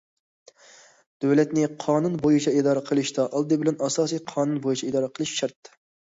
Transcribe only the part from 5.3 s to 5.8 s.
شەرت.